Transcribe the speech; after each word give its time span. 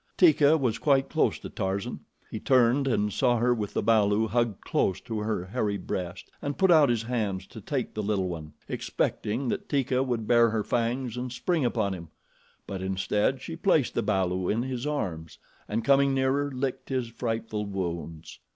Teeka 0.17 0.57
was 0.57 0.79
quite 0.79 1.09
close 1.11 1.37
to 1.37 1.47
Tarzan. 1.47 1.99
He 2.31 2.39
turned 2.39 2.87
and 2.87 3.13
saw 3.13 3.37
her 3.37 3.53
with 3.53 3.75
the 3.75 3.83
balu 3.83 4.25
hugged 4.27 4.61
close 4.61 4.99
to 5.01 5.19
her 5.19 5.45
hairy 5.45 5.77
breast, 5.77 6.31
and 6.41 6.57
put 6.57 6.71
out 6.71 6.89
his 6.89 7.03
hands 7.03 7.45
to 7.45 7.61
take 7.61 7.93
the 7.93 8.01
little 8.01 8.27
one, 8.27 8.53
expecting 8.67 9.47
that 9.49 9.69
Teeka 9.69 10.01
would 10.01 10.25
bare 10.27 10.49
her 10.49 10.63
fangs 10.63 11.17
and 11.17 11.31
spring 11.31 11.63
upon 11.63 11.93
him; 11.93 12.09
but 12.65 12.81
instead 12.81 13.43
she 13.43 13.55
placed 13.55 13.93
the 13.93 14.01
balu 14.01 14.49
in 14.51 14.63
his 14.63 14.87
arms, 14.87 15.37
and 15.67 15.85
coming 15.85 16.15
nearer, 16.15 16.49
licked 16.51 16.89
his 16.89 17.07
frightful 17.09 17.67
wounds. 17.67 18.39